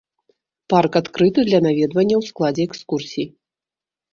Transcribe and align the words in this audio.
Парк 0.73 0.91
адкрыты 1.01 1.39
для 1.49 1.59
наведвання 1.67 2.15
ў 2.17 2.23
складзе 2.31 2.61
экскурсій. 2.71 3.27